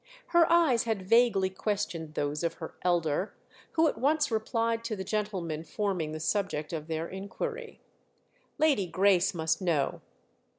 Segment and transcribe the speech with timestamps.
[0.29, 3.35] Her eyes had vaguely questioned those of her elder,
[3.73, 7.81] who at once replied to the gentleman forming the subject of their inquiry:
[8.57, 10.01] "Lady Grace must know."